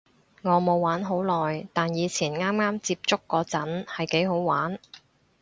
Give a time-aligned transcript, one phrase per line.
[0.41, 4.79] 我冇玩好耐，但以前啱啱接觸嗰陣係幾好玩